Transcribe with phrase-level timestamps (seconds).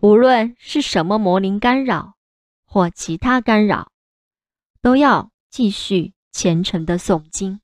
[0.00, 2.14] 无论是什么魔灵干扰
[2.64, 3.90] 或其他干扰
[4.80, 7.60] 都要继续虔诚的诵经。